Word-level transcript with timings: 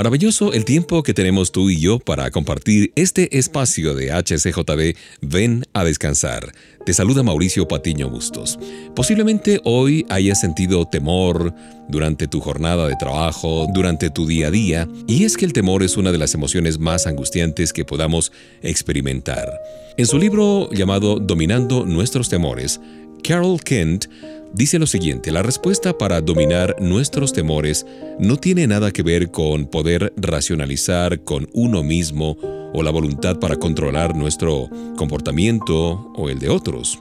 Maravilloso 0.00 0.54
el 0.54 0.64
tiempo 0.64 1.02
que 1.02 1.12
tenemos 1.12 1.52
tú 1.52 1.68
y 1.68 1.78
yo 1.78 1.98
para 1.98 2.30
compartir 2.30 2.90
este 2.96 3.36
espacio 3.36 3.94
de 3.94 4.10
HCJB 4.10 4.96
Ven 5.20 5.66
a 5.74 5.84
descansar. 5.84 6.54
Te 6.86 6.94
saluda 6.94 7.22
Mauricio 7.22 7.68
Patiño 7.68 8.08
Bustos. 8.08 8.58
Posiblemente 8.96 9.60
hoy 9.62 10.06
hayas 10.08 10.40
sentido 10.40 10.86
temor 10.86 11.52
durante 11.90 12.28
tu 12.28 12.40
jornada 12.40 12.88
de 12.88 12.96
trabajo, 12.96 13.66
durante 13.74 14.08
tu 14.08 14.26
día 14.26 14.46
a 14.46 14.50
día, 14.50 14.88
y 15.06 15.24
es 15.24 15.36
que 15.36 15.44
el 15.44 15.52
temor 15.52 15.82
es 15.82 15.98
una 15.98 16.12
de 16.12 16.18
las 16.18 16.32
emociones 16.32 16.78
más 16.78 17.06
angustiantes 17.06 17.74
que 17.74 17.84
podamos 17.84 18.32
experimentar. 18.62 19.52
En 19.98 20.06
su 20.06 20.18
libro 20.18 20.70
llamado 20.72 21.18
Dominando 21.20 21.84
nuestros 21.84 22.30
temores, 22.30 22.80
Carol 23.22 23.60
Kent 23.60 24.06
dice 24.54 24.78
lo 24.78 24.86
siguiente, 24.86 25.32
la 25.32 25.42
respuesta 25.42 25.96
para 25.96 26.20
dominar 26.20 26.76
nuestros 26.80 27.32
temores 27.32 27.86
no 28.18 28.36
tiene 28.36 28.66
nada 28.66 28.90
que 28.90 29.02
ver 29.02 29.30
con 29.30 29.66
poder 29.66 30.12
racionalizar 30.16 31.24
con 31.24 31.48
uno 31.52 31.82
mismo 31.82 32.36
o 32.72 32.82
la 32.82 32.90
voluntad 32.90 33.38
para 33.38 33.56
controlar 33.56 34.14
nuestro 34.14 34.68
comportamiento 34.96 36.12
o 36.14 36.28
el 36.28 36.38
de 36.38 36.48
otros. 36.48 36.98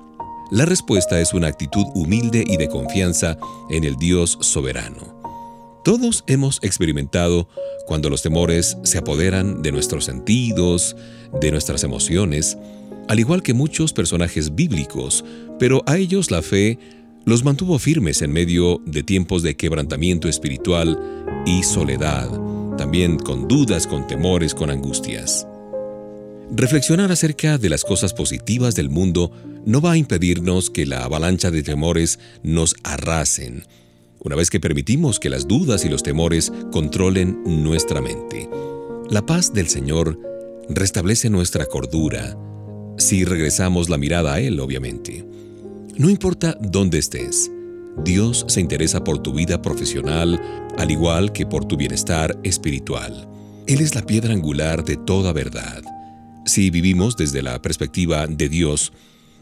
La 0.52 0.66
respuesta 0.66 1.22
es 1.22 1.34
una 1.34 1.48
actitud 1.48 1.86
humilde 1.94 2.44
y 2.46 2.58
de 2.58 2.70
confianza 2.70 3.38
en 3.70 3.84
el 3.84 3.96
Dios 3.98 4.38
soberano. 4.42 5.20
Todos 5.84 6.24
hemos 6.28 6.60
experimentado 6.64 7.48
cuando 7.86 8.10
los 8.10 8.22
temores 8.22 8.78
se 8.84 8.98
apoderan 8.98 9.62
de 9.62 9.72
nuestros 9.72 10.06
sentidos, 10.06 10.96
de 11.40 11.52
nuestras 11.52 11.84
emociones, 11.84 12.58
al 13.08 13.20
igual 13.20 13.42
que 13.42 13.54
muchos 13.54 13.94
personajes 13.94 14.56
bíblicos, 14.56 15.24
pero 15.58 15.84
a 15.86 15.98
ellos 15.98 16.32
la 16.32 16.42
fe 16.42 16.78
los 17.26 17.44
mantuvo 17.44 17.78
firmes 17.80 18.22
en 18.22 18.32
medio 18.32 18.82
de 18.86 19.04
tiempos 19.04 19.44
de 19.44 19.56
quebrantamiento 19.56 20.28
espiritual 20.28 20.98
y 21.46 21.64
soledad, 21.64 22.30
también 22.78 23.18
con 23.18 23.48
dudas, 23.48 23.88
con 23.88 24.08
temores, 24.08 24.54
con 24.54 24.70
angustias. 24.70 25.46
Reflexionar 26.52 27.12
acerca 27.12 27.58
de 27.58 27.70
las 27.70 27.84
cosas 27.84 28.14
positivas 28.14 28.74
del 28.76 28.90
mundo 28.90 29.32
no 29.66 29.82
va 29.82 29.92
a 29.92 29.98
impedirnos 29.98 30.70
que 30.70 30.86
la 30.86 31.04
avalancha 31.04 31.52
de 31.52 31.62
temores 31.62 32.20
nos 32.42 32.76
arrasen, 32.84 33.66
una 34.20 34.36
vez 34.36 34.50
que 34.50 34.60
permitimos 34.60 35.20
que 35.20 35.30
las 35.30 35.48
dudas 35.48 35.86
y 35.86 35.90
los 35.90 36.02
temores 36.02 36.52
controlen 36.72 37.42
nuestra 37.46 38.02
mente. 38.02 38.50
La 39.10 39.26
paz 39.26 39.54
del 39.54 39.68
Señor 39.68 40.20
restablece 40.70 41.30
nuestra 41.30 41.66
cordura, 41.66 42.38
si 42.98 43.26
regresamos 43.26 43.90
la 43.90 43.98
mirada 43.98 44.34
a 44.34 44.40
Él, 44.40 44.60
obviamente. 44.60 45.26
No 46.00 46.10
importa 46.10 46.56
dónde 46.62 46.98
estés, 46.98 47.52
Dios 48.06 48.46
se 48.48 48.62
interesa 48.62 49.04
por 49.04 49.22
tu 49.22 49.34
vida 49.34 49.62
profesional, 49.62 50.42
al 50.78 50.92
igual 50.92 51.34
que 51.34 51.46
por 51.46 51.66
tu 51.66 51.76
bienestar 51.76 52.40
espiritual. 52.42 53.28
Él 53.68 53.82
es 53.82 53.96
la 53.96 54.04
piedra 54.04 54.34
angular 54.34 54.86
de 54.86 54.96
toda 54.96 55.34
verdad. 55.34 55.84
Si 56.46 56.70
vivimos 56.70 57.18
desde 57.18 57.42
la 57.42 57.62
perspectiva 57.62 58.28
de 58.28 58.48
Dios, 58.48 58.94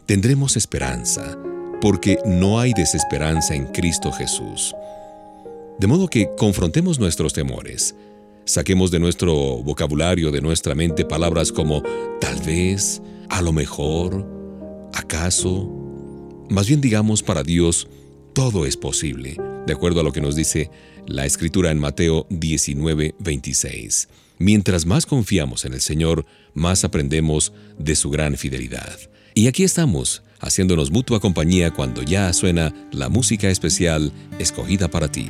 tendremos 0.04 0.56
esperanza, 0.56 1.38
porque 1.80 2.18
no 2.26 2.58
hay 2.58 2.72
desesperanza 2.72 3.54
en 3.54 3.66
Cristo 3.66 4.10
Jesús. 4.10 4.74
De 5.78 5.86
modo 5.86 6.08
que 6.08 6.28
confrontemos 6.36 6.98
nuestros 6.98 7.32
temores. 7.34 7.94
Saquemos 8.46 8.90
de 8.90 8.98
nuestro 8.98 9.62
vocabulario, 9.62 10.32
de 10.32 10.40
nuestra 10.40 10.74
mente, 10.74 11.04
palabras 11.04 11.52
como 11.52 11.84
tal 12.20 12.42
vez, 12.42 13.00
a 13.28 13.42
lo 13.42 13.52
mejor, 13.52 14.26
acaso, 14.92 15.87
más 16.50 16.68
bien 16.68 16.80
digamos 16.80 17.22
para 17.22 17.42
Dios, 17.42 17.88
todo 18.32 18.66
es 18.66 18.76
posible, 18.76 19.36
de 19.66 19.72
acuerdo 19.72 20.00
a 20.00 20.02
lo 20.02 20.12
que 20.12 20.20
nos 20.20 20.36
dice 20.36 20.70
la 21.06 21.26
escritura 21.26 21.70
en 21.70 21.78
Mateo 21.78 22.26
19, 22.30 23.14
26. 23.18 24.08
Mientras 24.38 24.86
más 24.86 25.06
confiamos 25.06 25.64
en 25.64 25.74
el 25.74 25.80
Señor, 25.80 26.24
más 26.54 26.84
aprendemos 26.84 27.52
de 27.78 27.96
su 27.96 28.10
gran 28.10 28.36
fidelidad. 28.36 28.98
Y 29.34 29.48
aquí 29.48 29.64
estamos, 29.64 30.22
haciéndonos 30.40 30.90
mutua 30.90 31.20
compañía 31.20 31.72
cuando 31.72 32.02
ya 32.02 32.32
suena 32.32 32.72
la 32.92 33.08
música 33.08 33.48
especial 33.48 34.12
escogida 34.38 34.88
para 34.88 35.08
ti. 35.10 35.28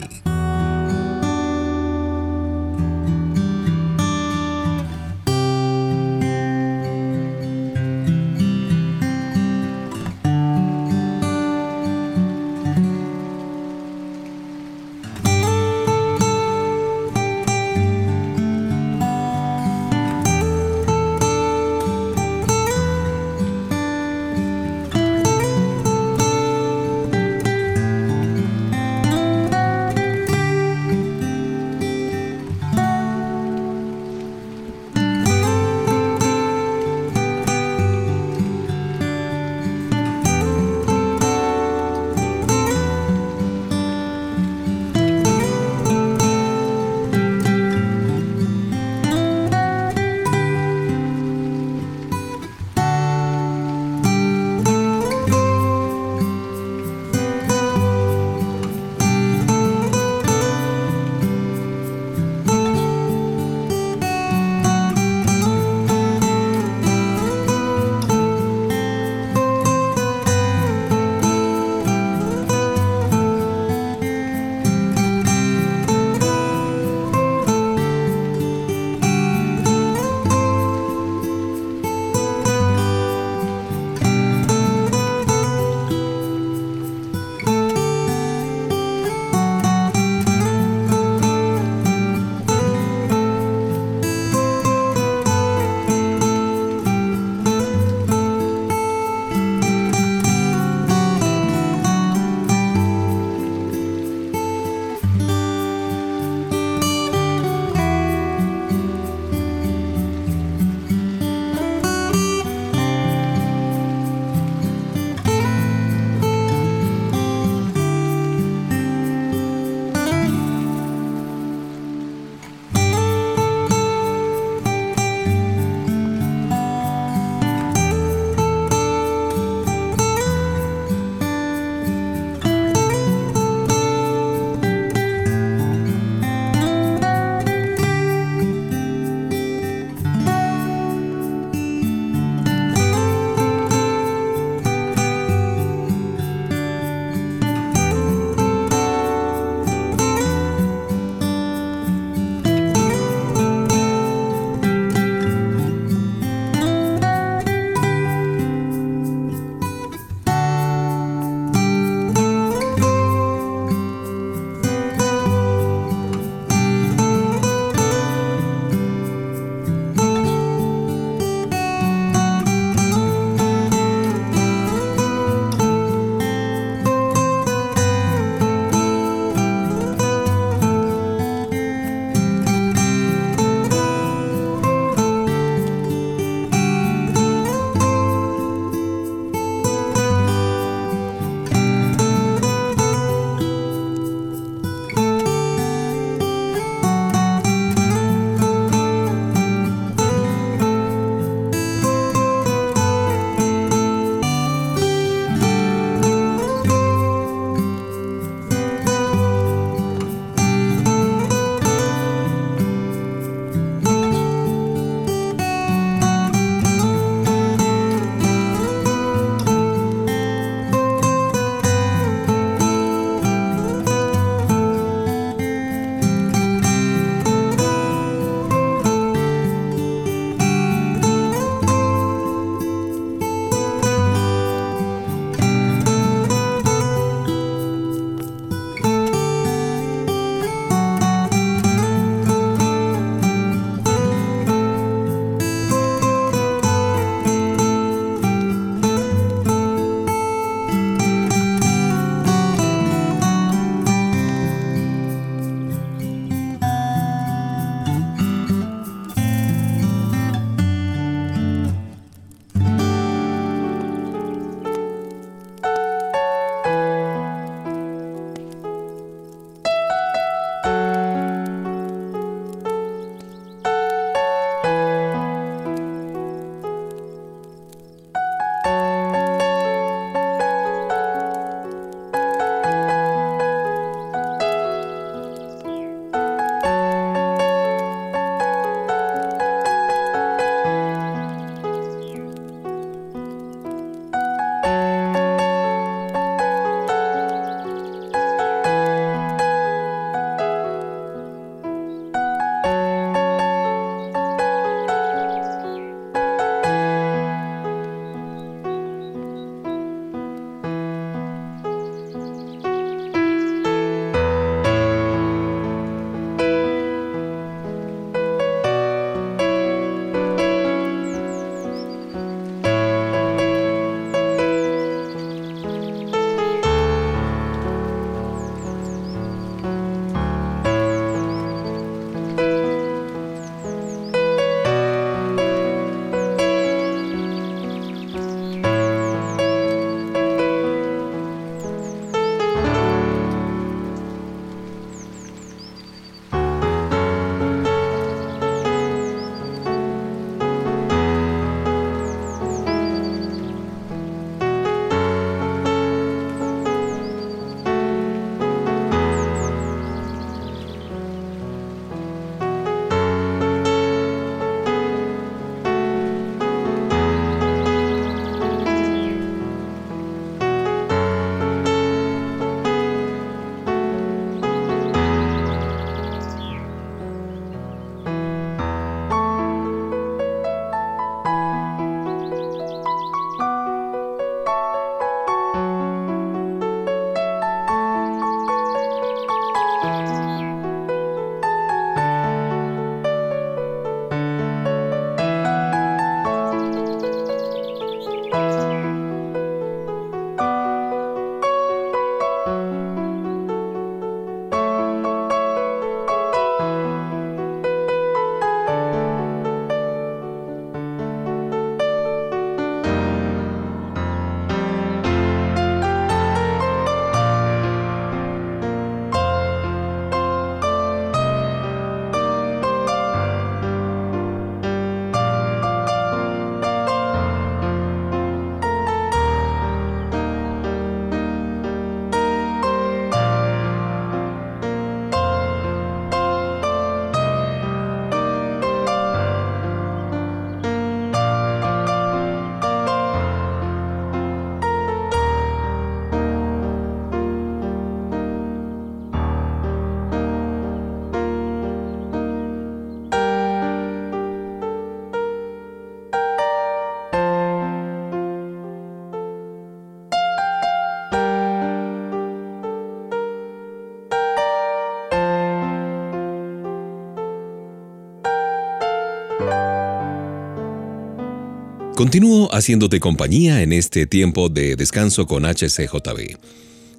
Continúo 471.99 472.49
haciéndote 472.55 473.01
compañía 473.01 473.61
en 473.61 473.73
este 473.73 474.07
tiempo 474.07 474.49
de 474.49 474.77
descanso 474.77 475.27
con 475.27 475.43
HCJB. 475.45 476.37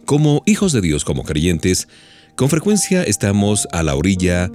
Como 0.03 0.43
hijos 0.45 0.73
de 0.73 0.81
Dios, 0.81 1.05
como 1.05 1.23
creyentes, 1.23 1.87
con 2.35 2.49
frecuencia 2.49 3.03
estamos 3.03 3.65
a 3.71 3.81
la 3.81 3.95
orilla 3.95 4.51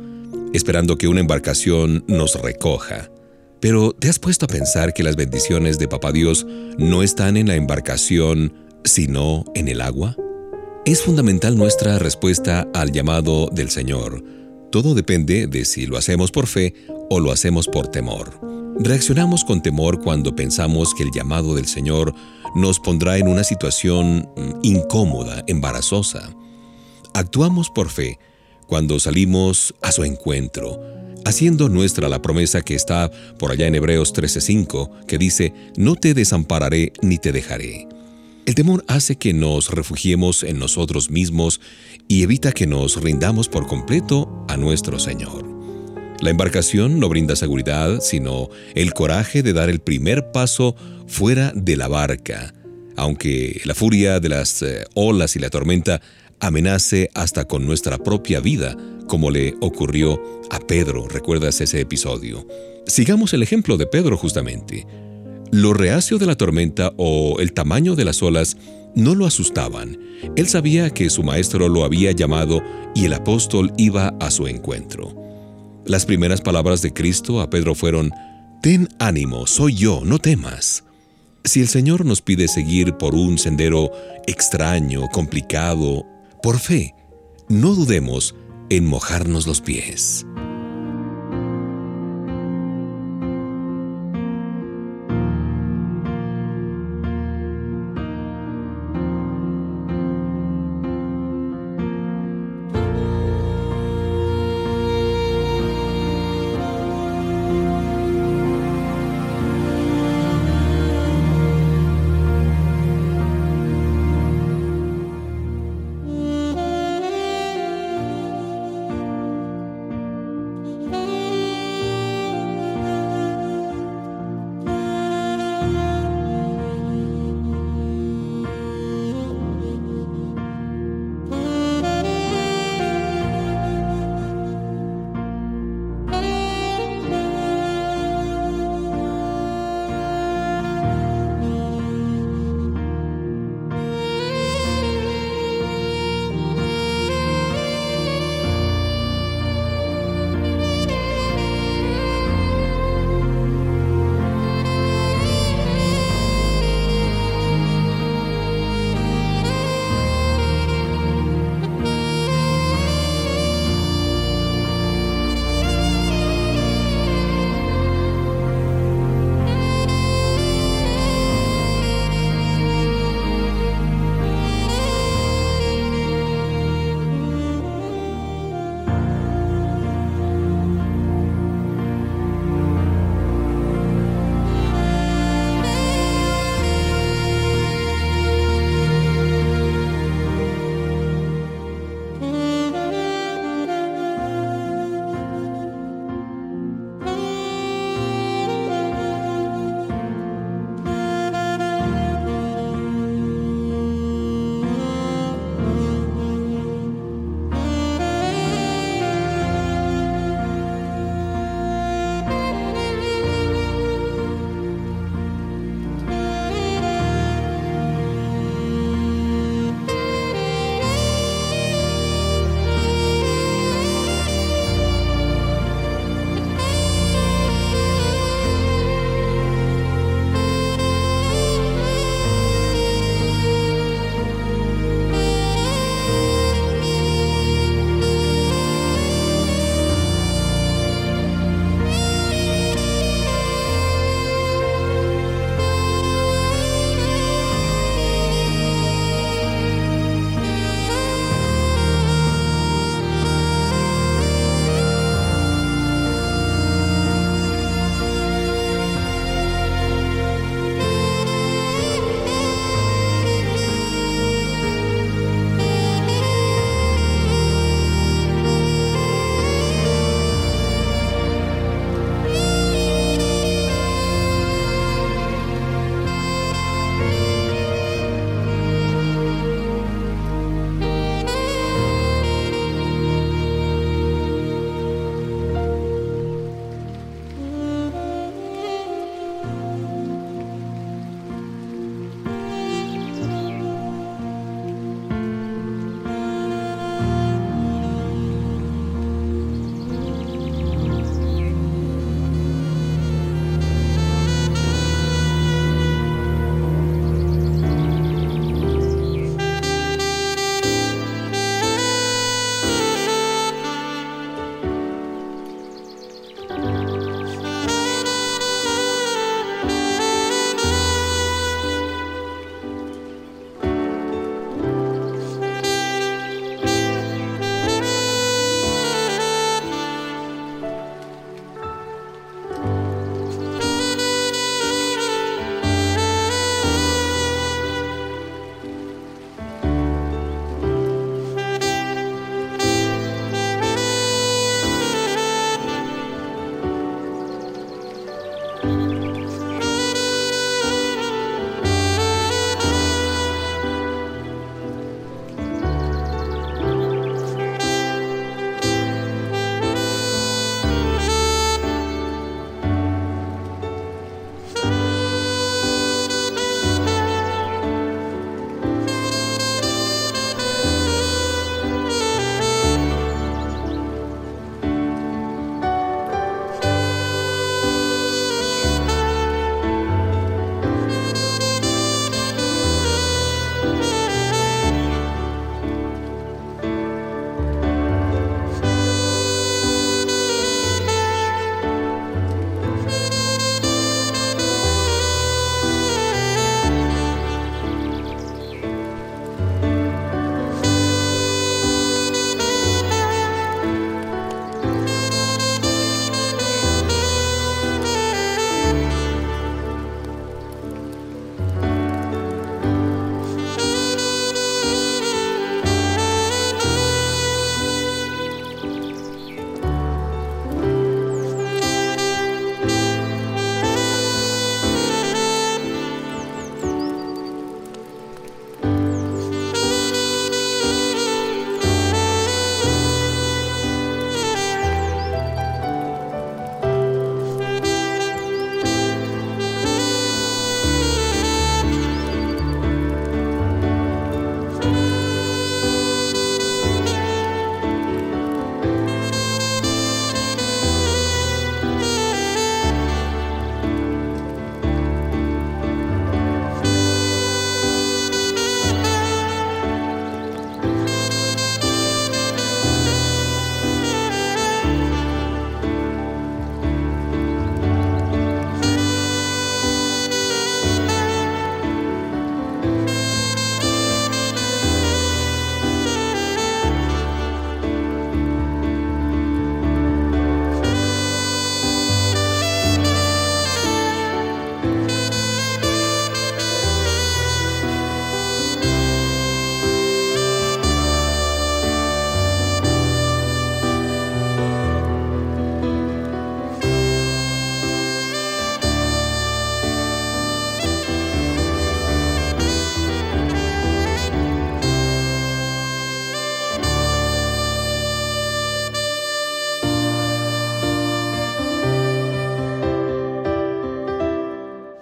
esperando 0.53 0.99
que 0.99 1.09
una 1.09 1.21
embarcación 1.21 2.05
nos 2.09 2.35
recoja. 2.35 3.11
Pero 3.59 3.93
¿te 3.93 4.11
has 4.11 4.19
puesto 4.19 4.45
a 4.45 4.49
pensar 4.49 4.93
que 4.93 5.03
las 5.03 5.17
bendiciones 5.17 5.79
de 5.79 5.89
Papá 5.89 6.13
Dios 6.13 6.47
no 6.77 7.03
están 7.03 7.39
en 7.39 7.49
la 7.49 7.55
embarcación, 7.55 8.53
sino 8.85 9.47
en 9.55 9.69
el 9.69 9.81
agua? 9.81 10.15
Es 10.85 11.01
fundamental 11.01 11.57
nuestra 11.57 11.99
respuesta 11.99 12.69
al 12.75 12.93
llamado 12.93 13.49
del 13.51 13.71
Señor. 13.71 14.23
Todo 14.71 14.95
depende 14.95 15.47
de 15.47 15.65
si 15.65 15.87
lo 15.87 15.97
hacemos 15.97 16.31
por 16.31 16.49
fe 16.49 16.75
o 17.09 17.19
lo 17.19 17.33
hacemos 17.33 17.67
por 17.67 17.89
temor. 17.89 18.54
Reaccionamos 18.79 19.45
con 19.45 19.63
temor 19.63 20.01
cuando 20.03 20.35
pensamos 20.35 20.95
que 20.95 21.05
el 21.05 21.13
llamado 21.13 21.55
del 21.55 21.67
Señor 21.67 22.13
nos 22.57 22.81
pondrá 22.81 23.19
en 23.19 23.29
una 23.29 23.45
situación 23.45 24.29
mm, 24.37 24.51
incómoda, 24.63 25.45
embarazosa. 25.47 26.35
Actuamos 27.15 27.71
por 27.71 27.89
fe 27.89 28.19
cuando 28.67 28.99
salimos 28.99 29.75
a 29.81 29.93
su 29.93 30.03
encuentro, 30.03 30.81
haciendo 31.25 31.69
nuestra 31.69 32.09
la 32.09 32.21
promesa 32.21 32.63
que 32.63 32.75
está 32.75 33.11
por 33.39 33.53
allá 33.53 33.69
en 33.69 33.77
Hebreos 33.77 34.13
13:5, 34.13 35.07
que 35.07 35.19
dice, 35.19 35.55
No 35.77 35.95
te 35.95 36.13
desampararé 36.13 36.93
ni 37.01 37.19
te 37.19 37.31
dejaré. 37.31 37.87
El 38.45 38.55
temor 38.55 38.85
hace 38.89 39.17
que 39.17 39.33
nos 39.33 39.71
refugiemos 39.71 40.43
en 40.43 40.59
nosotros 40.59 41.11
mismos 41.11 41.61
y 42.09 42.25
evita 42.25 42.53
que 42.53 42.67
nos 42.67 43.01
rindamos 43.01 43.49
por 43.49 43.67
completo 43.67 44.45
a 44.49 44.57
nuestro 44.57 44.99
Señor. 44.99 45.54
La 46.25 46.31
embarcación 46.31 47.01
no 47.01 47.11
brinda 47.11 47.37
seguridad, 47.37 48.01
sino 48.01 48.49
el 48.75 48.95
coraje 48.95 49.43
de 49.43 49.53
dar 49.53 49.69
el 49.69 49.81
primer 49.81 50.33
paso 50.33 50.75
fuera 51.07 51.53
de 51.55 51.77
la 51.77 51.87
barca, 51.87 52.55
aunque 52.97 53.61
la 53.67 53.75
furia 53.75 54.21
de 54.21 54.31
las 54.31 54.63
eh, 54.63 54.87
olas 54.95 55.37
y 55.37 55.39
la 55.39 55.51
tormenta 55.51 56.01
amenace 56.41 57.11
hasta 57.13 57.45
con 57.45 57.67
nuestra 57.67 57.99
propia 57.99 58.41
vida, 58.41 58.75
como 59.07 59.31
le 59.31 59.55
ocurrió 59.61 60.19
a 60.51 60.61
Pedro, 60.61 61.09
¿recuerdas 61.09 61.61
ese 61.61 61.83
episodio? 61.83 62.49
Sigamos 62.87 63.35
el 63.35 63.43
ejemplo 63.43 63.77
de 63.77 63.87
Pedro 63.87 64.17
justamente. 64.17 64.87
Lo 65.53 65.75
reacio 65.75 66.17
de 66.17 66.25
la 66.25 66.37
tormenta 66.37 66.95
o 66.97 67.39
el 67.39 67.53
tamaño 67.53 67.97
de 67.97 68.07
las 68.07 68.23
olas 68.23 68.57
no 68.95 69.15
lo 69.15 69.27
asustaban. 69.27 69.99
Él 70.37 70.49
sabía 70.49 70.89
que 70.89 71.11
su 71.11 71.23
maestro 71.23 71.69
lo 71.69 71.85
había 71.85 72.13
llamado 72.13 72.63
y 72.95 73.05
el 73.05 73.13
apóstol 73.13 73.75
iba 73.77 74.15
a 74.21 74.31
su 74.31 74.47
encuentro. 74.47 75.24
Las 75.87 76.07
primeras 76.07 76.41
palabras 76.41 76.81
de 76.81 76.93
Cristo 76.93 77.41
a 77.41 77.51
Pedro 77.51 77.75
fueron, 77.75 78.11
Ten 78.63 78.89
ánimo, 78.99 79.47
soy 79.47 79.75
yo, 79.75 80.01
no 80.05 80.19
temas. 80.19 80.85
Si 81.45 81.61
el 81.61 81.69
Señor 81.69 82.07
nos 82.07 82.23
pide 82.23 82.49
seguir 82.49 82.95
por 82.95 83.15
un 83.15 83.37
sendero 83.37 83.91
extraño, 84.27 85.09
complicado, 85.09 86.07
por 86.43 86.59
fe, 86.59 86.95
no 87.51 87.75
dudemos 87.75 88.35
en 88.71 88.87
mojarnos 88.87 89.47
los 89.47 89.61
pies. 89.61 90.25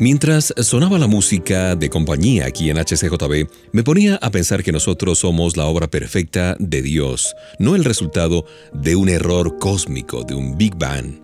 Mientras 0.03 0.53
sonaba 0.57 0.99
la 0.99 1.07
música 1.07 1.77
de 1.77 1.89
compañía 1.89 2.47
aquí 2.47 2.71
en 2.71 2.77
HCJB, 2.77 3.47
me 3.71 3.85
ponía 3.85 4.17
a 4.17 4.33
pensar 4.33 4.65
que 4.65 4.73
nosotros 4.73 5.21
somos 5.21 5.57
la 5.57 5.67
obra 5.67 5.87
perfecta 5.87 6.57
de 6.59 6.83
Dios, 6.83 7.37
no 7.61 7.77
el 7.77 7.85
resultado 7.85 8.45
de 8.73 8.97
un 8.97 9.09
error 9.09 9.59
cósmico, 9.61 10.25
de 10.25 10.35
un 10.35 10.59
Big 10.59 10.75
Bang. 10.75 11.21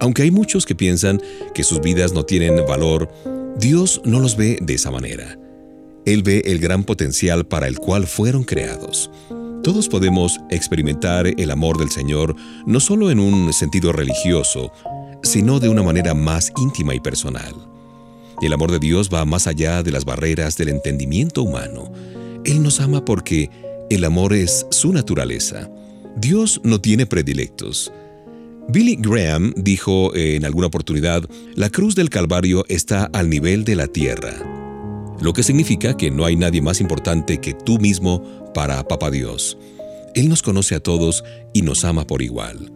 Aunque 0.00 0.22
hay 0.22 0.32
muchos 0.32 0.66
que 0.66 0.74
piensan 0.74 1.22
que 1.54 1.62
sus 1.62 1.80
vidas 1.80 2.14
no 2.14 2.24
tienen 2.24 2.56
valor, 2.66 3.08
Dios 3.60 4.00
no 4.04 4.18
los 4.18 4.36
ve 4.36 4.58
de 4.60 4.74
esa 4.74 4.90
manera. 4.90 5.38
Él 6.04 6.24
ve 6.24 6.42
el 6.46 6.58
gran 6.58 6.82
potencial 6.82 7.46
para 7.46 7.68
el 7.68 7.78
cual 7.78 8.08
fueron 8.08 8.42
creados. 8.42 9.08
Todos 9.62 9.88
podemos 9.88 10.36
experimentar 10.50 11.28
el 11.28 11.50
amor 11.52 11.78
del 11.78 11.92
Señor 11.92 12.34
no 12.66 12.80
solo 12.80 13.12
en 13.12 13.20
un 13.20 13.52
sentido 13.52 13.92
religioso, 13.92 14.72
sino 15.22 15.60
de 15.60 15.68
una 15.68 15.84
manera 15.84 16.12
más 16.12 16.52
íntima 16.56 16.92
y 16.92 16.98
personal. 16.98 17.54
El 18.42 18.52
amor 18.52 18.70
de 18.70 18.78
Dios 18.78 19.08
va 19.12 19.24
más 19.24 19.46
allá 19.46 19.82
de 19.82 19.90
las 19.90 20.04
barreras 20.04 20.56
del 20.56 20.68
entendimiento 20.68 21.42
humano. 21.42 21.90
Él 22.44 22.62
nos 22.62 22.80
ama 22.80 23.04
porque 23.04 23.50
el 23.88 24.04
amor 24.04 24.34
es 24.34 24.66
su 24.70 24.92
naturaleza. 24.92 25.70
Dios 26.16 26.60
no 26.62 26.80
tiene 26.80 27.06
predilectos. 27.06 27.92
Billy 28.68 28.96
Graham 28.98 29.54
dijo 29.56 30.14
en 30.14 30.44
alguna 30.44 30.66
oportunidad, 30.66 31.22
la 31.54 31.70
cruz 31.70 31.94
del 31.94 32.10
Calvario 32.10 32.64
está 32.68 33.04
al 33.04 33.30
nivel 33.30 33.64
de 33.64 33.76
la 33.76 33.86
tierra, 33.86 34.34
lo 35.20 35.32
que 35.32 35.44
significa 35.44 35.96
que 35.96 36.10
no 36.10 36.24
hay 36.24 36.34
nadie 36.36 36.60
más 36.60 36.80
importante 36.80 37.38
que 37.38 37.54
tú 37.54 37.78
mismo 37.78 38.52
para 38.54 38.82
Papa 38.86 39.10
Dios. 39.10 39.56
Él 40.14 40.28
nos 40.28 40.42
conoce 40.42 40.74
a 40.74 40.80
todos 40.80 41.22
y 41.52 41.62
nos 41.62 41.84
ama 41.84 42.06
por 42.06 42.22
igual. 42.22 42.72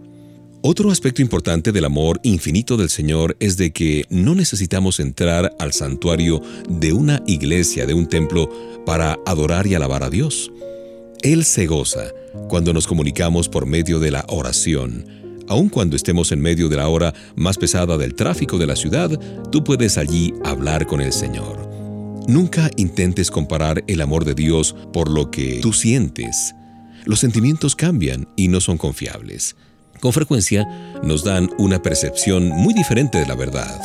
Otro 0.63 0.91
aspecto 0.91 1.23
importante 1.23 1.73
del 1.73 1.87
amor 1.87 2.21
infinito 2.23 2.77
del 2.77 2.91
Señor 2.91 3.35
es 3.41 3.57
de 3.57 3.73
que 3.73 4.05
no 4.11 4.35
necesitamos 4.35 5.01
entrar 5.01 5.57
al 5.59 5.73
santuario 5.73 6.43
de 6.69 6.93
una 6.93 7.23
iglesia, 7.27 7.87
de 7.87 7.95
un 7.95 8.07
templo, 8.07 8.51
para 8.85 9.19
adorar 9.25 9.67
y 9.67 9.75
alabar 9.75 10.03
a 10.03 10.11
Dios. 10.11 10.53
Él 11.23 11.47
se 11.47 11.67
goza 11.67 12.13
cuando 12.51 12.75
nos 12.75 12.87
comunicamos 12.87 13.49
por 13.49 13.65
medio 13.65 14.01
de 14.01 14.11
la 14.11 14.27
oración. 14.29 15.07
Aun 15.49 15.71
cuando 15.71 15.97
estemos 15.97 16.31
en 16.31 16.43
medio 16.43 16.69
de 16.69 16.77
la 16.77 16.89
hora 16.89 17.15
más 17.37 17.57
pesada 17.57 17.97
del 17.97 18.15
tráfico 18.15 18.59
de 18.59 18.67
la 18.67 18.77
ciudad, 18.77 19.19
tú 19.51 19.65
puedes 19.65 19.97
allí 19.97 20.35
hablar 20.45 20.87
con 20.87 21.01
el 21.01 21.15
Señor. 21.15 21.71
Nunca 22.29 22.71
intentes 22.77 23.31
comparar 23.31 23.83
el 23.87 24.03
amor 24.03 24.27
de 24.27 24.35
Dios 24.35 24.77
por 24.93 25.11
lo 25.11 25.31
que 25.31 25.61
tú 25.63 25.73
sientes. 25.73 26.55
Los 27.07 27.21
sentimientos 27.21 27.75
cambian 27.75 28.29
y 28.37 28.49
no 28.49 28.61
son 28.61 28.77
confiables 28.77 29.57
con 30.01 30.13
frecuencia 30.13 30.67
nos 31.03 31.25
dan 31.25 31.51
una 31.59 31.83
percepción 31.83 32.49
muy 32.49 32.75
diferente 32.75 33.19
de 33.19 33.27
la 33.27 33.35
verdad. 33.35 33.81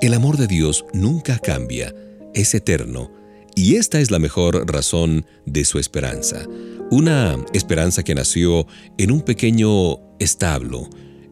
El 0.00 0.14
amor 0.14 0.36
de 0.36 0.46
Dios 0.46 0.84
nunca 0.92 1.38
cambia, 1.38 1.94
es 2.34 2.54
eterno, 2.54 3.10
y 3.54 3.76
esta 3.76 4.00
es 4.00 4.10
la 4.10 4.18
mejor 4.18 4.70
razón 4.70 5.26
de 5.46 5.64
su 5.64 5.78
esperanza. 5.78 6.44
Una 6.90 7.36
esperanza 7.52 8.02
que 8.02 8.14
nació 8.14 8.66
en 8.98 9.10
un 9.10 9.20
pequeño 9.20 9.98
establo, 10.18 10.88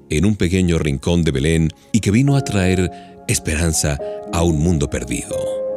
en 0.09 0.25
un 0.25 0.37
pequeño 0.37 0.79
rincón 0.79 1.25
de 1.25 1.33
Belén, 1.33 1.71
y 1.93 2.01
que 2.01 2.11
vino 2.11 2.37
a 2.37 2.45
traer 2.45 2.91
esperanza 3.29 3.99
a 4.33 4.43
un 4.43 4.59
mundo 4.59 4.89
perdido. 4.89 5.72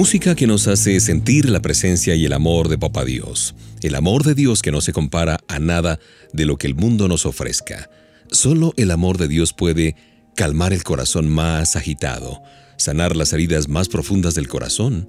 Música 0.00 0.34
que 0.34 0.46
nos 0.46 0.66
hace 0.66 0.98
sentir 0.98 1.50
la 1.50 1.60
presencia 1.60 2.14
y 2.14 2.24
el 2.24 2.32
amor 2.32 2.70
de 2.70 2.78
Papá 2.78 3.04
Dios. 3.04 3.54
El 3.82 3.94
amor 3.94 4.24
de 4.24 4.34
Dios 4.34 4.62
que 4.62 4.72
no 4.72 4.80
se 4.80 4.94
compara 4.94 5.40
a 5.46 5.58
nada 5.58 6.00
de 6.32 6.46
lo 6.46 6.56
que 6.56 6.66
el 6.66 6.74
mundo 6.74 7.06
nos 7.06 7.26
ofrezca. 7.26 7.90
Solo 8.30 8.72
el 8.78 8.92
amor 8.92 9.18
de 9.18 9.28
Dios 9.28 9.52
puede 9.52 9.96
calmar 10.36 10.72
el 10.72 10.84
corazón 10.84 11.28
más 11.28 11.76
agitado, 11.76 12.40
sanar 12.78 13.14
las 13.14 13.34
heridas 13.34 13.68
más 13.68 13.90
profundas 13.90 14.34
del 14.34 14.48
corazón, 14.48 15.06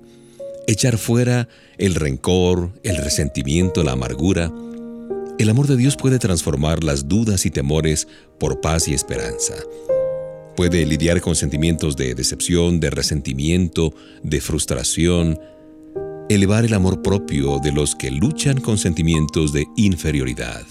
echar 0.67 0.97
fuera 0.97 1.47
el 1.77 1.95
rencor, 1.95 2.77
el 2.84 2.97
resentimiento, 2.97 3.86
la 3.86 3.93
amargura. 3.93 4.51
El 5.39 5.49
amor 5.49 5.67
de 5.67 5.77
Dios 5.77 5.95
puede 5.95 6.19
transformar 6.19 6.84
las 6.84 7.08
dudas 7.08 7.45
y 7.45 7.49
temores 7.49 8.10
por 8.38 8.60
paz 8.60 8.89
y 8.89 8.93
esperanza. 8.93 9.54
Puede 10.62 10.86
lidiar 10.86 11.21
con 11.21 11.36
sentimientos 11.36 11.97
de 11.97 12.13
decepción, 12.13 12.80
de 12.80 12.91
resentimiento, 12.91 13.95
de 14.21 14.39
frustración, 14.41 15.39
elevar 16.30 16.65
el 16.65 16.76
amor 16.76 17.02
propio 17.02 17.58
de 17.58 17.71
los 17.71 17.95
que 17.95 18.12
luchan 18.12 18.62
con 18.62 18.78
sentimientos 18.78 19.54
de 19.54 19.65
inferioridad. 19.76 20.62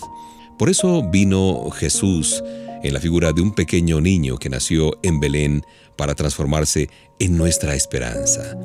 Por 0.60 0.70
eso 0.70 1.02
vino 1.10 1.68
Jesús 1.70 2.40
en 2.84 2.94
la 2.94 3.00
figura 3.00 3.32
de 3.32 3.42
un 3.42 3.52
pequeño 3.52 4.00
niño 4.00 4.38
que 4.38 4.48
nació 4.48 4.96
en 5.02 5.18
Belén 5.18 5.64
para 5.96 6.14
transformarse 6.14 6.88
en 7.18 7.36
nuestra 7.36 7.74
esperanza. 7.74 8.56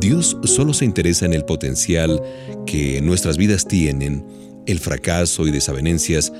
Dios 0.00 0.36
solo 0.42 0.74
se 0.74 0.84
interesa 0.84 1.26
en 1.26 1.34
el 1.34 1.44
potencial 1.44 2.20
que 2.66 3.00
nuestras 3.02 3.36
vidas 3.36 3.68
tienen. 3.68 4.26
El 4.66 4.80
fracaso 4.80 5.46
y 5.46 5.52
desavenencias 5.52 6.32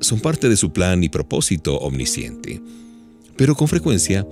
son 0.00 0.20
parte 0.20 0.48
de 0.48 0.56
su 0.56 0.72
plan 0.72 1.04
y 1.04 1.10
propósito 1.10 1.76
omnisciente. 1.76 2.62
Pero 3.42 3.56
con 3.56 3.66
frecuencia 3.66 4.24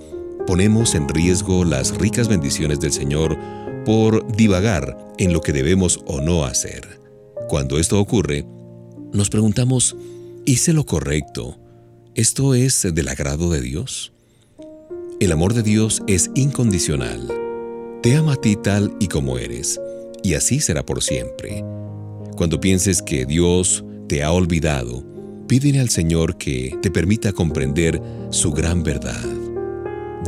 ponemos 0.47 0.95
en 0.95 1.09
riesgo 1.09 1.65
las 1.65 1.99
ricas 1.99 2.29
bendiciones 2.29 2.79
del 2.79 2.93
Señor 2.93 3.37
por 3.85 4.25
divagar 4.37 4.97
en 5.19 5.33
lo 5.33 5.41
que 5.41 5.53
debemos 5.53 5.99
o 6.07 6.21
no 6.21 6.45
hacer. 6.45 7.01
Cuando 7.49 7.81
esto 7.81 7.99
ocurre, 7.99 8.47
nos 9.13 9.29
preguntamos, 9.29 9.97
¿hice 10.47 10.73
lo 10.73 10.87
correcto? 10.87 11.59
¿Esto 12.15 12.55
es 12.55 12.87
del 12.95 13.09
agrado 13.09 13.51
de 13.51 13.61
Dios? 13.61 14.13
El 15.19 15.33
amor 15.33 15.55
de 15.55 15.65
Dios 15.65 16.05
es 16.07 16.31
incondicional. 16.37 17.27
Te 18.05 18.15
ama 18.15 18.35
a 18.35 18.37
ti 18.37 18.55
tal 18.55 18.95
y 19.01 19.09
como 19.09 19.39
eres, 19.39 19.81
y 20.23 20.35
así 20.35 20.61
será 20.61 20.87
por 20.87 21.03
siempre. 21.03 21.65
Cuando 22.37 22.61
pienses 22.61 23.03
que 23.03 23.27
Dios 23.27 23.85
te 24.07 24.23
ha 24.23 24.31
olvidado, 24.31 25.03
Pídele 25.51 25.81
al 25.81 25.89
Señor 25.89 26.37
que 26.37 26.79
te 26.81 26.93
permita 26.93 27.33
comprender 27.33 28.01
su 28.31 28.53
gran 28.53 28.85
verdad. 28.85 29.21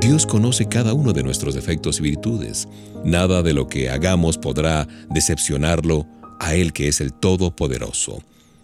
Dios 0.01 0.27
conoce 0.27 0.67
cada 0.67 0.95
uno 0.95 1.13
de 1.13 1.23
nuestros 1.23 1.55
defectos 1.55 2.01
y 2.01 2.03
virtudes. 2.03 2.67
Nada 3.05 3.45
de 3.45 3.53
lo 3.53 3.69
que 3.69 3.89
hagamos 3.89 4.37
podrá 4.37 4.89
decepcionarlo 5.11 6.09
a 6.41 6.57
Él 6.57 6.73
que 6.73 6.89
es 6.89 7.01
el 7.01 7.13
Todopoderoso. 7.13 8.21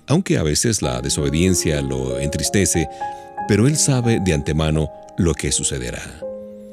Aunque 0.08 0.36
a 0.36 0.42
veces 0.42 0.82
la 0.82 1.00
desobediencia 1.00 1.80
lo 1.80 2.18
entristece, 2.18 2.88
pero 3.46 3.68
Él 3.68 3.76
sabe 3.76 4.18
de 4.18 4.32
antemano 4.32 4.90
lo 5.16 5.34
que 5.34 5.52
sucederá. 5.52 6.02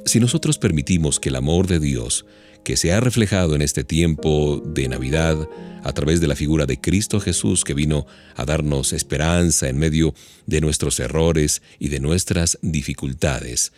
Si 0.05 0.19
nosotros 0.19 0.57
permitimos 0.57 1.19
que 1.19 1.29
el 1.29 1.35
amor 1.35 1.67
de 1.67 1.79
Dios 1.79 2.25
que 2.65 2.75
se 2.75 2.91
ha 2.91 2.99
reflejado 2.99 3.55
en 3.55 3.61
este 3.61 3.85
tiempo 3.85 4.61
de 4.65 4.89
Navidad 4.89 5.47
a 5.83 5.93
través 5.93 6.19
de 6.19 6.27
la 6.27 6.35
figura 6.35 6.65
de 6.65 6.81
Cristo 6.81 7.21
Jesús 7.21 7.63
que 7.63 7.75
vino 7.75 8.07
a 8.35 8.43
darnos 8.43 8.91
esperanza 8.91 9.69
en 9.69 9.77
medio 9.77 10.15
de 10.47 10.59
nuestros 10.59 10.99
errores 10.99 11.61
y 11.79 11.89
de 11.89 11.99
nuestras 11.99 12.57
dificultades, 12.63 13.71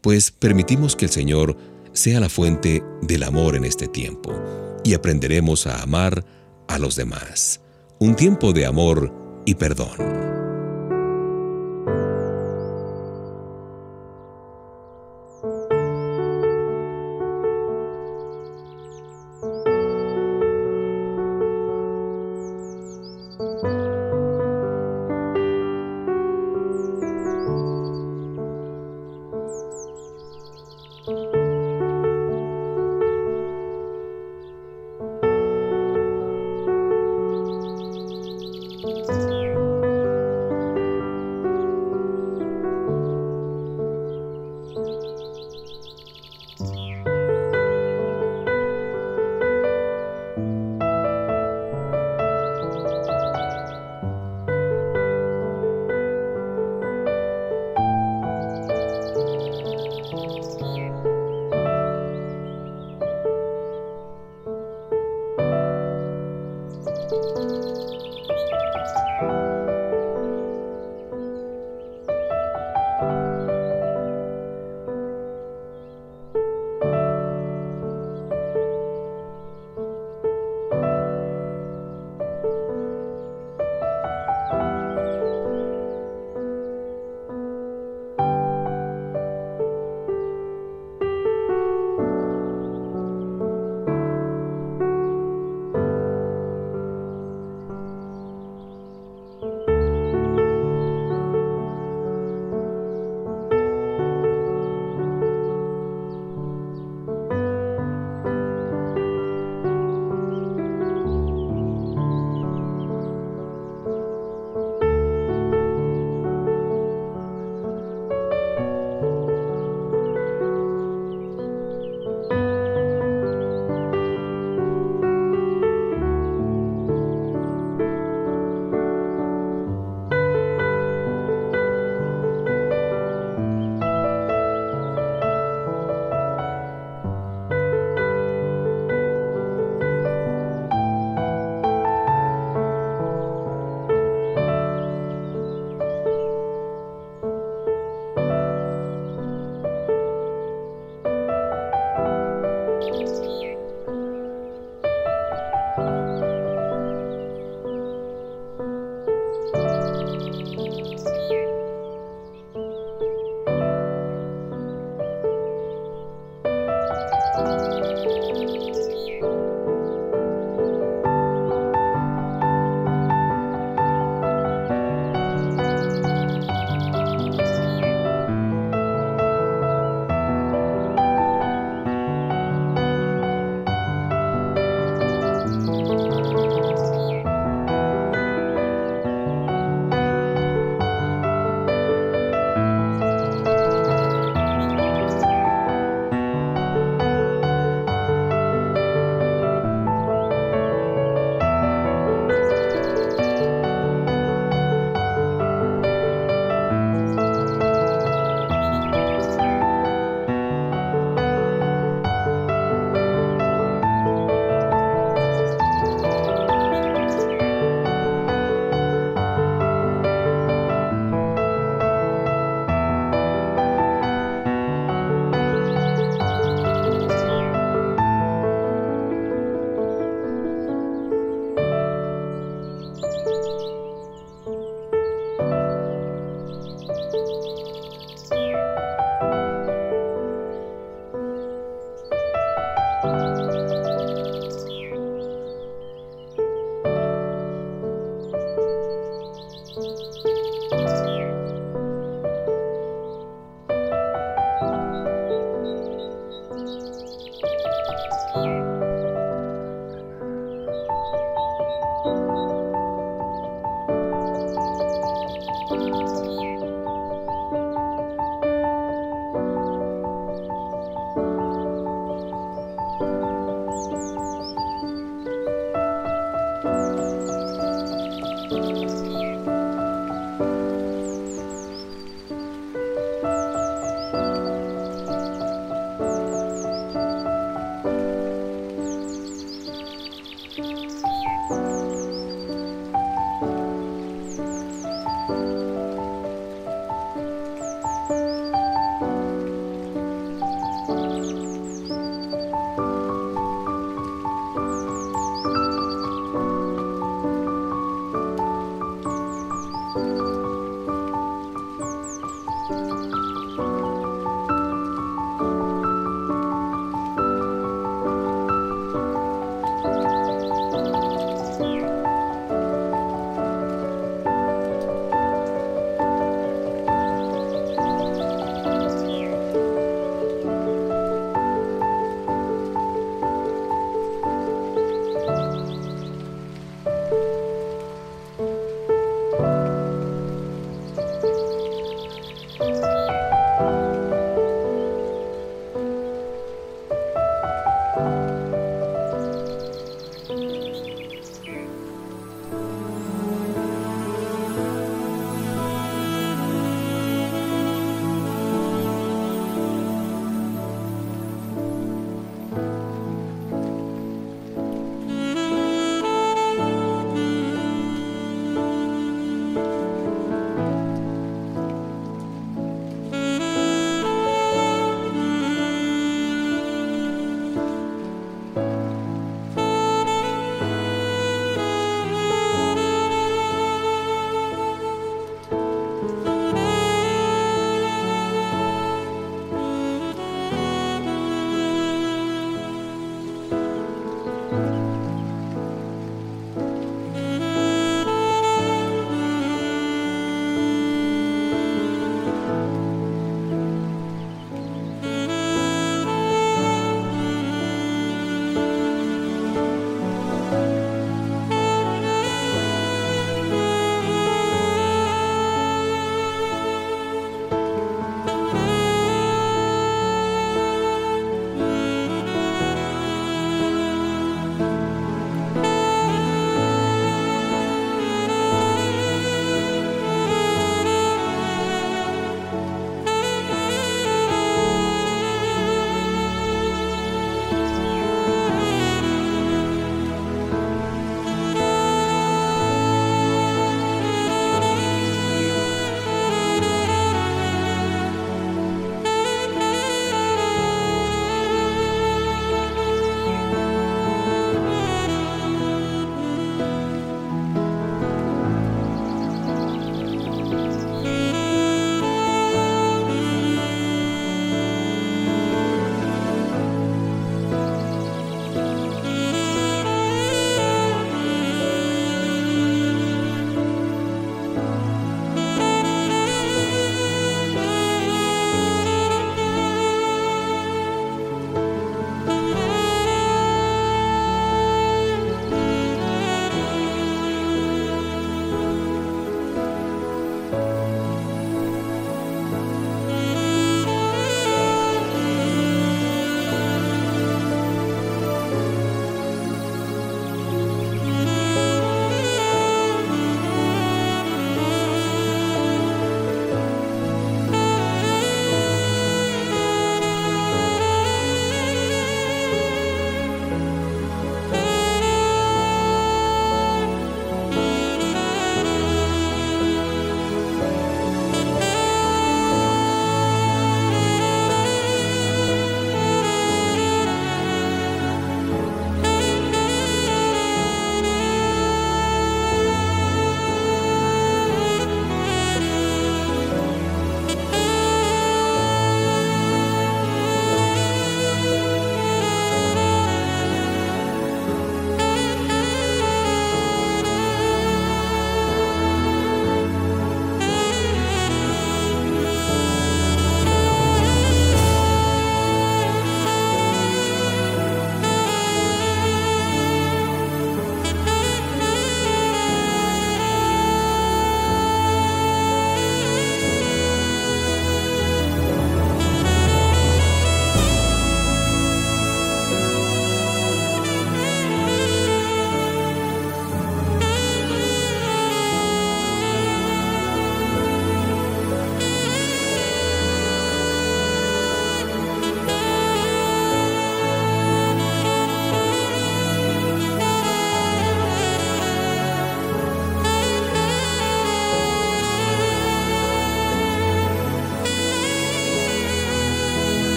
pues 0.00 0.32
permitimos 0.32 0.96
que 0.96 1.04
el 1.04 1.12
Señor 1.12 1.56
sea 1.92 2.18
la 2.18 2.28
fuente 2.28 2.82
del 3.00 3.22
amor 3.22 3.54
en 3.54 3.64
este 3.64 3.86
tiempo 3.86 4.34
y 4.84 4.94
aprenderemos 4.94 5.68
a 5.68 5.80
amar 5.80 6.24
a 6.66 6.78
los 6.78 6.96
demás. 6.96 7.60
Un 8.00 8.16
tiempo 8.16 8.52
de 8.52 8.66
amor 8.66 9.14
y 9.46 9.54
perdón. 9.54 10.31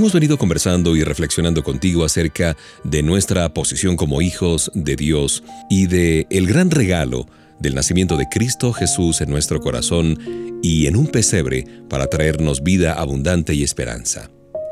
Hemos 0.00 0.14
venido 0.14 0.38
conversando 0.38 0.96
y 0.96 1.04
reflexionando 1.04 1.62
contigo 1.62 2.06
acerca 2.06 2.56
de 2.84 3.02
nuestra 3.02 3.52
posición 3.52 3.96
como 3.96 4.22
hijos 4.22 4.70
de 4.72 4.96
Dios 4.96 5.42
y 5.68 5.88
de 5.88 6.26
el 6.30 6.46
gran 6.46 6.70
regalo 6.70 7.26
del 7.58 7.74
nacimiento 7.74 8.16
de 8.16 8.26
Cristo 8.30 8.72
Jesús 8.72 9.20
en 9.20 9.28
nuestro 9.28 9.60
corazón 9.60 10.18
y 10.62 10.86
en 10.86 10.96
un 10.96 11.06
pesebre 11.06 11.66
para 11.90 12.06
traernos 12.06 12.62
vida 12.62 12.94
abundante 12.94 13.52
y 13.52 13.62
esperanza. 13.62 14.30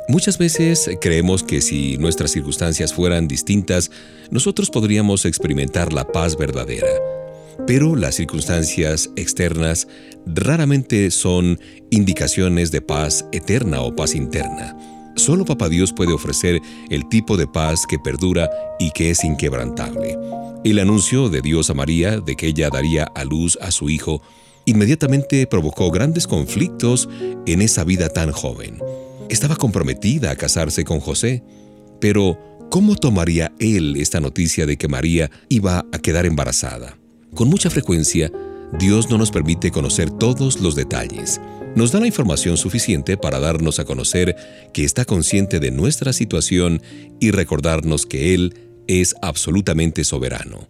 Muchas 0.09 0.39
veces 0.39 0.89
creemos 0.99 1.43
que 1.43 1.61
si 1.61 1.99
nuestras 1.99 2.31
circunstancias 2.31 2.95
fueran 2.95 3.29
distintas, 3.29 3.91
nosotros 4.31 4.71
podríamos 4.71 5.27
experimentar 5.27 5.93
la 5.93 6.07
paz 6.07 6.39
verdadera. 6.39 6.89
Pero 7.67 7.97
las 7.97 8.15
circunstancias 8.15 9.11
externas 9.15 9.89
raramente 10.25 11.11
son 11.11 11.61
indicaciones 11.91 12.71
de 12.71 12.81
paz 12.81 13.27
eterna 13.31 13.83
o 13.83 13.95
paz 13.95 14.15
interna. 14.15 14.75
Solo 15.19 15.45
Papá 15.45 15.69
Dios 15.69 15.93
puede 15.93 16.13
ofrecer 16.13 16.63
el 16.91 17.09
tipo 17.09 17.37
de 17.37 17.49
paz 17.49 17.87
que 17.89 17.99
perdura 17.99 18.49
y 18.79 18.93
que 18.93 19.11
es 19.11 19.25
inquebrantable. 19.25 20.17
El 20.65 20.79
anuncio 20.79 21.29
de 21.29 21.43
Dios 21.43 21.71
a 21.71 21.75
María 21.75 22.21
de 22.21 22.37
que 22.37 22.47
ella 22.47 22.71
daría 22.71 23.05
a 23.05 23.25
luz 23.25 23.59
a 23.61 23.73
su 23.73 23.91
hijo 23.91 24.23
inmediatamente 24.65 25.47
provocó 25.49 25.91
grandes 25.91 26.29
conflictos 26.29 27.09
en 27.47 27.63
esa 27.63 27.83
vida 27.83 28.11
tan 28.11 28.31
joven. 28.31 28.79
Estaba 29.29 29.57
comprometida 29.57 30.31
a 30.31 30.37
casarse 30.37 30.85
con 30.85 31.01
José, 31.01 31.43
pero 32.01 32.39
¿cómo 32.71 32.95
tomaría 32.95 33.53
él 33.59 33.97
esta 33.97 34.21
noticia 34.21 34.67
de 34.67 34.77
que 34.77 34.87
María 34.87 35.31
iba 35.49 35.85
a 35.91 35.99
quedar 35.99 36.27
embarazada? 36.27 36.97
Con 37.35 37.49
mucha 37.49 37.71
frecuencia, 37.71 38.31
Dios 38.79 39.11
no 39.11 39.19
nos 39.19 39.33
permite 39.33 39.73
conocer 39.73 40.11
todos 40.11 40.61
los 40.61 40.77
detalles 40.77 41.41
nos 41.79 41.93
da 41.93 42.01
la 42.01 42.09
información 42.09 42.57
suficiente 42.57 43.17
para 43.17 43.39
darnos 43.39 43.79
a 43.79 43.85
conocer 43.85 44.35
que 44.73 44.83
está 44.83 45.05
consciente 45.05 45.61
de 45.61 45.71
nuestra 45.71 46.13
situación 46.13 46.83
y 47.21 47.31
recordarnos 47.31 48.05
que 48.05 48.35
Él 48.35 48.55
es 48.89 49.15
absolutamente 49.23 50.03
soberano. 50.03 50.67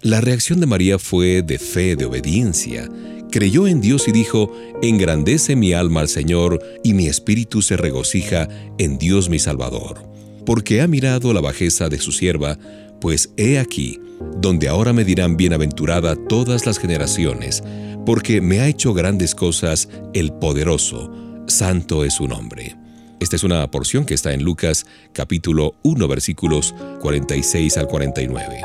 La 0.00 0.20
reacción 0.20 0.60
de 0.60 0.66
María 0.66 1.00
fue 1.00 1.42
de 1.42 1.58
fe, 1.58 1.96
de 1.96 2.04
obediencia. 2.04 2.88
Creyó 3.32 3.66
en 3.66 3.80
Dios 3.80 4.06
y 4.06 4.12
dijo, 4.12 4.52
Engrandece 4.80 5.56
mi 5.56 5.72
alma 5.72 6.02
al 6.02 6.08
Señor 6.08 6.62
y 6.84 6.94
mi 6.94 7.08
espíritu 7.08 7.60
se 7.60 7.76
regocija 7.76 8.48
en 8.78 8.96
Dios 8.96 9.28
mi 9.28 9.40
Salvador, 9.40 10.06
porque 10.46 10.82
ha 10.82 10.86
mirado 10.86 11.32
la 11.32 11.40
bajeza 11.40 11.88
de 11.88 11.98
su 11.98 12.12
sierva, 12.12 12.60
pues 13.00 13.30
he 13.36 13.58
aquí, 13.58 13.98
donde 14.40 14.68
ahora 14.68 14.92
me 14.92 15.04
dirán 15.04 15.36
bienaventurada 15.36 16.14
todas 16.14 16.64
las 16.64 16.78
generaciones, 16.78 17.64
porque 18.04 18.40
me 18.40 18.60
ha 18.60 18.68
hecho 18.68 18.92
grandes 18.92 19.34
cosas 19.34 19.88
el 20.12 20.32
poderoso, 20.32 21.10
santo 21.46 22.04
es 22.04 22.14
su 22.14 22.28
nombre. 22.28 22.76
Esta 23.20 23.36
es 23.36 23.44
una 23.44 23.70
porción 23.70 24.04
que 24.04 24.14
está 24.14 24.32
en 24.34 24.42
Lucas 24.42 24.84
capítulo 25.12 25.74
1 25.82 26.08
versículos 26.08 26.74
46 27.00 27.78
al 27.78 27.86
49. 27.86 28.60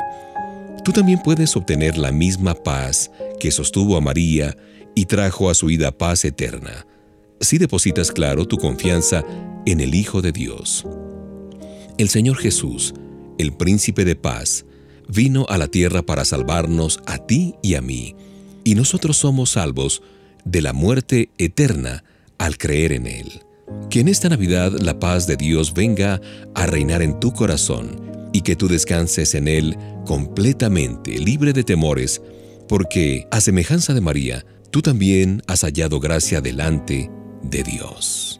Tú 0.84 0.92
también 0.92 1.20
puedes 1.22 1.56
obtener 1.56 1.96
la 1.96 2.12
misma 2.12 2.54
paz 2.54 3.10
que 3.38 3.50
sostuvo 3.50 3.96
a 3.96 4.00
María 4.00 4.56
y 4.94 5.06
trajo 5.06 5.48
a 5.48 5.54
su 5.54 5.66
vida 5.66 5.92
paz 5.92 6.24
eterna, 6.24 6.86
si 7.40 7.58
depositas 7.58 8.12
claro 8.12 8.46
tu 8.46 8.58
confianza 8.58 9.24
en 9.64 9.80
el 9.80 9.94
Hijo 9.94 10.20
de 10.20 10.32
Dios. 10.32 10.86
El 11.96 12.08
Señor 12.08 12.36
Jesús, 12.36 12.92
el 13.38 13.52
príncipe 13.52 14.04
de 14.04 14.16
paz, 14.16 14.66
vino 15.08 15.46
a 15.48 15.58
la 15.58 15.68
tierra 15.68 16.02
para 16.02 16.24
salvarnos 16.24 17.00
a 17.06 17.18
ti 17.18 17.54
y 17.62 17.74
a 17.74 17.82
mí 17.82 18.14
y 18.70 18.76
nosotros 18.76 19.16
somos 19.16 19.50
salvos 19.50 20.00
de 20.44 20.62
la 20.62 20.72
muerte 20.72 21.30
eterna 21.38 22.04
al 22.38 22.56
creer 22.56 22.92
en 22.92 23.08
Él. 23.08 23.42
Que 23.90 23.98
en 23.98 24.06
esta 24.06 24.28
Navidad 24.28 24.70
la 24.80 25.00
paz 25.00 25.26
de 25.26 25.36
Dios 25.36 25.74
venga 25.74 26.20
a 26.54 26.66
reinar 26.66 27.02
en 27.02 27.18
tu 27.18 27.32
corazón 27.32 28.00
y 28.32 28.42
que 28.42 28.54
tú 28.54 28.68
descanses 28.68 29.34
en 29.34 29.48
Él 29.48 29.76
completamente, 30.06 31.18
libre 31.18 31.52
de 31.52 31.64
temores, 31.64 32.22
porque, 32.68 33.26
a 33.32 33.40
semejanza 33.40 33.92
de 33.92 34.02
María, 34.02 34.46
tú 34.70 34.82
también 34.82 35.42
has 35.48 35.62
hallado 35.62 35.98
gracia 35.98 36.40
delante 36.40 37.10
de 37.42 37.64
Dios. 37.64 38.39